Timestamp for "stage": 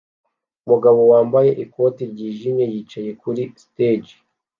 3.63-4.13